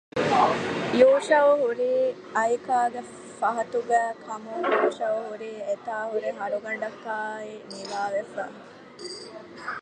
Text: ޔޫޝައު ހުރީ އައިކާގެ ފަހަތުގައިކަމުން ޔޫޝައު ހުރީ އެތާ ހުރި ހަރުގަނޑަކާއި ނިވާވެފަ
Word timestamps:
ޔޫޝައު 1.01 1.51
ހުރީ 1.61 1.91
އައިކާގެ 2.35 3.01
ފަހަތުގައިކަމުން 3.39 4.65
ޔޫޝައު 4.79 5.19
ހުރީ 5.27 5.51
އެތާ 5.67 5.95
ހުރި 6.11 6.29
ހަރުގަނޑަކާއި 6.39 7.51
ނިވާވެފަ 7.71 8.43